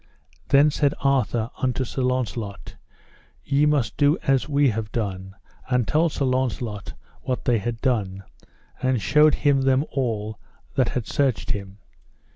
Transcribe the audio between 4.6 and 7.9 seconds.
have done; and told Sir Launcelot what they had